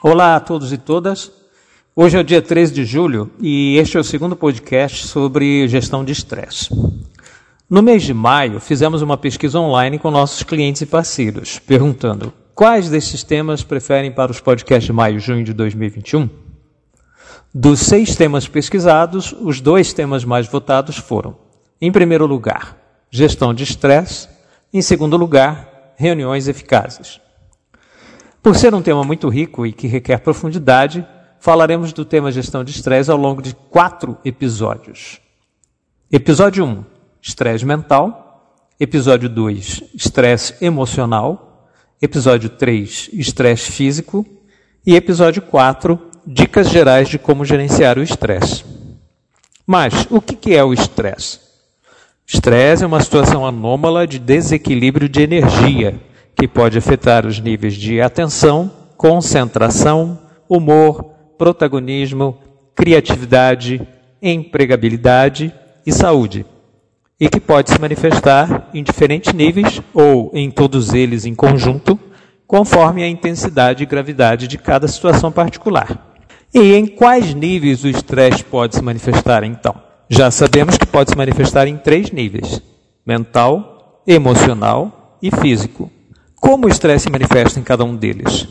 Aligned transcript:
Olá 0.00 0.36
a 0.36 0.40
todos 0.40 0.72
e 0.72 0.78
todas. 0.78 1.32
Hoje 1.94 2.16
é 2.16 2.20
o 2.20 2.24
dia 2.24 2.40
13 2.40 2.72
de 2.72 2.84
julho 2.84 3.32
e 3.40 3.76
este 3.78 3.96
é 3.96 4.00
o 4.00 4.04
segundo 4.04 4.36
podcast 4.36 5.08
sobre 5.08 5.66
gestão 5.66 6.04
de 6.04 6.12
estresse. 6.12 6.68
No 7.68 7.82
mês 7.82 8.04
de 8.04 8.14
maio, 8.14 8.60
fizemos 8.60 9.02
uma 9.02 9.16
pesquisa 9.16 9.58
online 9.58 9.98
com 9.98 10.12
nossos 10.12 10.44
clientes 10.44 10.82
e 10.82 10.86
parceiros, 10.86 11.58
perguntando 11.58 12.32
quais 12.54 12.88
desses 12.88 13.24
temas 13.24 13.64
preferem 13.64 14.12
para 14.12 14.30
os 14.30 14.38
podcasts 14.38 14.86
de 14.86 14.92
maio 14.92 15.16
e 15.16 15.18
junho 15.18 15.42
de 15.42 15.52
2021. 15.52 16.30
Dos 17.52 17.80
seis 17.80 18.14
temas 18.14 18.46
pesquisados, 18.46 19.34
os 19.40 19.60
dois 19.60 19.92
temas 19.92 20.24
mais 20.24 20.46
votados 20.46 20.96
foram, 20.96 21.36
em 21.80 21.90
primeiro 21.90 22.24
lugar, 22.24 22.78
gestão 23.10 23.52
de 23.52 23.64
estresse, 23.64 24.28
em 24.72 24.80
segundo 24.80 25.16
lugar, 25.16 25.92
reuniões 25.96 26.46
eficazes. 26.46 27.20
Por 28.42 28.56
ser 28.56 28.72
um 28.72 28.80
tema 28.80 29.02
muito 29.02 29.28
rico 29.28 29.66
e 29.66 29.72
que 29.72 29.88
requer 29.88 30.18
profundidade, 30.18 31.04
falaremos 31.40 31.92
do 31.92 32.04
tema 32.04 32.30
gestão 32.30 32.62
de 32.62 32.70
estresse 32.70 33.10
ao 33.10 33.16
longo 33.16 33.42
de 33.42 33.54
quatro 33.68 34.16
episódios. 34.24 35.20
Episódio 36.10 36.64
1, 36.64 36.84
estresse 37.20 37.66
mental. 37.66 38.24
Episódio 38.78 39.28
2, 39.28 39.82
estresse 39.92 40.54
emocional. 40.64 41.68
Episódio 42.00 42.48
3, 42.48 43.10
estresse 43.12 43.72
físico. 43.72 44.24
E 44.86 44.94
episódio 44.94 45.42
4, 45.42 46.00
dicas 46.24 46.70
gerais 46.70 47.08
de 47.08 47.18
como 47.18 47.44
gerenciar 47.44 47.98
o 47.98 48.02
estresse. 48.02 48.64
Mas 49.66 50.06
o 50.10 50.20
que 50.20 50.54
é 50.54 50.62
o 50.62 50.72
estresse? 50.72 51.40
Estresse 52.24 52.84
é 52.84 52.86
uma 52.86 53.00
situação 53.00 53.44
anômala 53.44 54.06
de 54.06 54.18
desequilíbrio 54.18 55.08
de 55.08 55.22
energia 55.22 56.00
que 56.38 56.46
pode 56.46 56.78
afetar 56.78 57.26
os 57.26 57.40
níveis 57.40 57.74
de 57.74 58.00
atenção, 58.00 58.70
concentração, 58.96 60.16
humor, 60.48 61.04
protagonismo, 61.36 62.38
criatividade, 62.76 63.86
empregabilidade 64.22 65.52
e 65.84 65.92
saúde, 65.92 66.46
e 67.18 67.28
que 67.28 67.40
pode 67.40 67.72
se 67.72 67.80
manifestar 67.80 68.70
em 68.72 68.84
diferentes 68.84 69.32
níveis 69.32 69.82
ou 69.92 70.30
em 70.32 70.48
todos 70.48 70.94
eles 70.94 71.24
em 71.24 71.34
conjunto, 71.34 71.98
conforme 72.46 73.02
a 73.02 73.08
intensidade 73.08 73.82
e 73.82 73.86
gravidade 73.86 74.46
de 74.46 74.56
cada 74.56 74.86
situação 74.86 75.32
particular. 75.32 76.14
E 76.54 76.72
em 76.72 76.86
quais 76.86 77.34
níveis 77.34 77.82
o 77.82 77.88
estresse 77.88 78.44
pode 78.44 78.76
se 78.76 78.82
manifestar 78.82 79.42
então? 79.42 79.74
Já 80.08 80.30
sabemos 80.30 80.78
que 80.78 80.86
pode 80.86 81.10
se 81.10 81.16
manifestar 81.16 81.66
em 81.66 81.76
três 81.76 82.12
níveis: 82.12 82.62
mental, 83.04 84.02
emocional 84.06 85.18
e 85.20 85.30
físico. 85.32 85.90
Como 86.40 86.66
o 86.66 86.68
estresse 86.68 87.04
se 87.04 87.10
manifesta 87.10 87.58
em 87.58 87.62
cada 87.62 87.84
um 87.84 87.96
deles? 87.96 88.46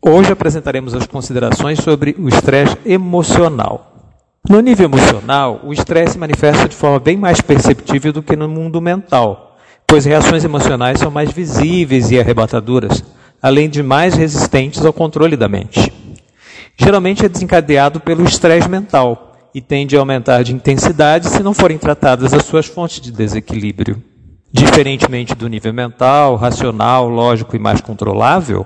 Hoje 0.00 0.32
apresentaremos 0.32 0.94
as 0.94 1.06
considerações 1.06 1.80
sobre 1.80 2.14
o 2.18 2.28
estresse 2.28 2.76
emocional. 2.86 3.92
No 4.48 4.60
nível 4.60 4.86
emocional, 4.86 5.60
o 5.64 5.72
estresse 5.72 6.12
se 6.12 6.18
manifesta 6.18 6.68
de 6.68 6.76
forma 6.76 7.00
bem 7.00 7.16
mais 7.16 7.40
perceptível 7.40 8.12
do 8.12 8.22
que 8.22 8.36
no 8.36 8.48
mundo 8.48 8.80
mental, 8.80 9.56
pois 9.86 10.04
reações 10.04 10.44
emocionais 10.44 11.00
são 11.00 11.10
mais 11.10 11.32
visíveis 11.32 12.12
e 12.12 12.20
arrebatadoras, 12.20 13.02
além 13.42 13.68
de 13.68 13.82
mais 13.82 14.14
resistentes 14.14 14.84
ao 14.84 14.92
controle 14.92 15.36
da 15.36 15.48
mente. 15.48 15.92
Geralmente 16.78 17.26
é 17.26 17.28
desencadeado 17.28 17.98
pelo 17.98 18.24
estresse 18.24 18.68
mental 18.68 19.36
e 19.52 19.60
tende 19.60 19.96
a 19.96 19.98
aumentar 19.98 20.44
de 20.44 20.54
intensidade 20.54 21.28
se 21.28 21.42
não 21.42 21.52
forem 21.52 21.76
tratadas 21.76 22.32
as 22.32 22.44
suas 22.44 22.66
fontes 22.66 23.00
de 23.00 23.10
desequilíbrio. 23.10 24.00
Diferentemente 24.56 25.34
do 25.34 25.48
nível 25.48 25.74
mental, 25.74 26.34
racional, 26.34 27.10
lógico 27.10 27.54
e 27.54 27.58
mais 27.58 27.82
controlável, 27.82 28.64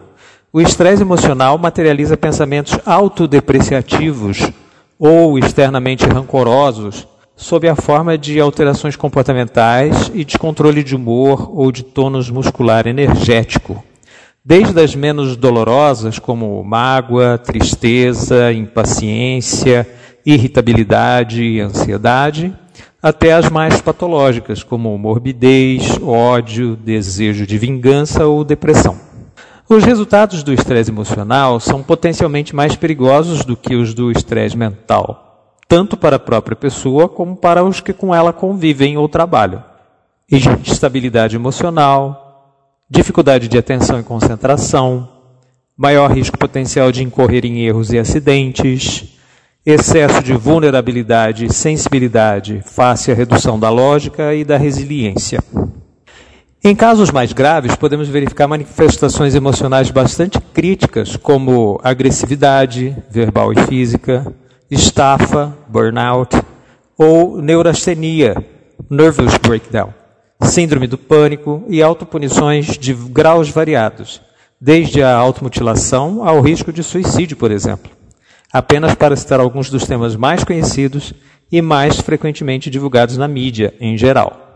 o 0.53 0.61
estresse 0.61 1.03
emocional 1.03 1.59
materializa 1.59 2.17
pensamentos 2.17 2.79
autodepreciativos 2.87 4.53
ou 4.97 5.37
externamente 5.37 6.07
rancorosos 6.07 7.09
sob 7.35 7.69
a 7.69 7.75
forma 7.75 8.17
de 8.17 8.39
alterações 8.39 8.95
comportamentais 8.95 10.13
e 10.15 10.25
descontrole 10.25 10.85
de 10.85 10.95
humor 10.95 11.51
ou 11.53 11.73
de 11.73 11.83
tônus 11.83 12.31
muscular 12.31 12.87
energético, 12.87 13.83
desde 14.45 14.81
as 14.81 14.95
menos 14.95 15.37
dolorosas, 15.37 16.21
como 16.21 16.63
mágoa, 16.63 17.37
tristeza, 17.37 18.53
impaciência, 18.53 19.89
irritabilidade 20.25 21.43
e 21.43 21.61
ansiedade, 21.61 22.57
até 23.03 23.33
as 23.33 23.49
mais 23.49 23.81
patológicas, 23.81 24.63
como 24.63 24.97
morbidez, 24.99 25.99
ódio, 26.03 26.77
desejo 26.77 27.47
de 27.47 27.57
vingança 27.57 28.27
ou 28.27 28.45
depressão. 28.45 28.99
Os 29.69 29.85
resultados 29.85 30.43
do 30.43 30.53
estresse 30.53 30.91
emocional 30.91 31.61
são 31.61 31.83
potencialmente 31.83 32.55
mais 32.55 32.77
perigosos 32.77 33.45
do 33.45 33.57
que 33.57 33.77
os 33.77 33.95
do 33.95 34.11
estresse 34.11 34.57
mental, 34.57 35.55
tanto 35.69 35.97
para 35.97 36.17
a 36.17 36.19
própria 36.19 36.57
pessoa 36.57 37.09
como 37.09 37.37
para 37.37 37.65
os 37.65 37.81
que 37.81 37.93
com 37.93 38.15
ela 38.15 38.33
convivem 38.33 38.99
ou 38.99 39.09
trabalham. 39.09 39.63
Instabilidade 40.31 41.37
emocional, 41.37 42.31
dificuldade 42.91 43.47
de 43.47 43.57
atenção 43.57 44.01
e 44.01 44.03
concentração, 44.03 45.09
maior 45.77 46.11
risco 46.11 46.37
potencial 46.37 46.93
de 46.93 47.03
incorrer 47.03 47.47
em 47.47 47.61
erros 47.61 47.93
e 47.93 47.99
acidentes, 47.99 49.10
excesso 49.73 50.23
de 50.23 50.33
vulnerabilidade 50.33 51.45
e 51.45 51.53
sensibilidade 51.53 52.63
face 52.65 53.11
à 53.11 53.15
redução 53.15 53.59
da 53.59 53.71
lógica 53.71 54.35
e 54.35 54.45
da 54.45 54.57
resiliência. 54.57 55.43
Em 56.63 56.75
casos 56.75 57.11
mais 57.11 57.33
graves, 57.33 57.75
podemos 57.77 58.09
verificar 58.09 58.47
manifestações 58.47 59.35
emocionais 59.35 59.91
bastante 59.91 60.41
críticas, 60.41 61.17
como 61.17 61.81
agressividade, 61.83 62.97
verbal 63.11 63.53
e 63.53 63.57
física, 63.67 64.27
estafa, 64.71 65.57
burnout, 65.69 66.37
ou 66.99 67.41
neurastenia, 67.41 68.37
nervous 68.91 69.39
breakdown, 69.39 69.95
síndrome 70.43 70.87
do 70.87 70.99
pânico 70.99 71.65
e 71.69 71.83
autopunições 71.83 72.79
de 72.79 72.93
graus 72.93 73.49
variados, 73.49 74.21
desde 74.61 75.03
a 75.03 75.17
automutilação 75.17 76.27
ao 76.29 76.41
risco 76.41 76.73
de 76.73 76.83
suicídio, 76.83 77.37
por 77.37 77.51
exemplo 77.51 78.00
apenas 78.53 78.95
para 78.95 79.17
citar 79.17 79.41
alguns 79.41 79.71
dos 79.71 79.87
temas 79.87 80.17
mais 80.17 80.45
conhecidos 80.45 81.13
e 81.51 81.61
mais 81.61 82.01
frequentemente 82.01 82.71
divulgados 82.71 83.17
na 83.17 83.29
mídia 83.29 83.75
em 83.81 83.97
geral. 83.97 84.51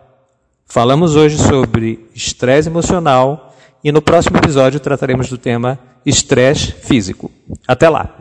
Falamos 0.66 1.14
hoje 1.14 1.36
sobre 1.38 2.06
estresse 2.14 2.68
emocional 2.68 3.54
e 3.82 3.92
no 3.92 4.00
próximo 4.00 4.36
episódio 4.38 4.80
trataremos 4.80 5.28
do 5.28 5.38
tema 5.38 5.78
estresse 6.04 6.72
físico. 6.72 7.30
Até 7.66 7.88
lá! 7.88 8.16